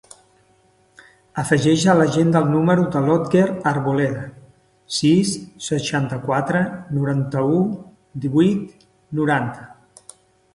Afegeix 1.41 1.83
a 1.91 1.93
l'agenda 1.97 2.39
el 2.45 2.49
número 2.53 2.85
de 2.95 3.03
l'Otger 3.09 3.43
Arboleda: 3.73 4.23
sis, 5.01 5.35
seixanta-quatre, 5.67 6.63
noranta-u, 6.99 7.61
divuit, 8.27 8.85
noranta. 9.23 9.71